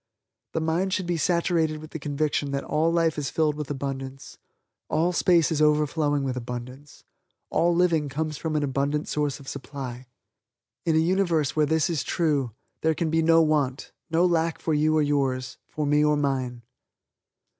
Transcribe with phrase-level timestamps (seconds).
[0.53, 4.39] The mind should be saturated with the conviction that all life is filled with abundance
[4.89, 7.03] all space is overflowing with abundance
[7.51, 10.07] all living comes from an abundant source of supply.
[10.87, 12.49] In a Universe where this is true,
[12.81, 16.63] there can be no want, no lack for you or yours (for me or mine).